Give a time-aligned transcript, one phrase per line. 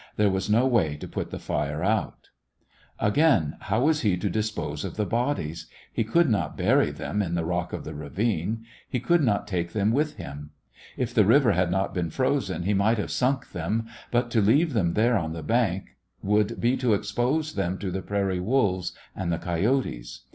[0.15, 2.29] There was no way to put the fire out.
[2.99, 5.67] Again, how was he to dispose of the bodies?
[5.93, 8.65] He could not bury them in A ChristmM When the rock of the ravine.
[8.89, 10.49] He could not take them with him.
[10.97, 14.73] If the river had not been frozen he might have sunk them; but to leave
[14.73, 15.89] them there on the bank
[16.23, 20.21] would be to expose them to the prairie wolves and the coyotes.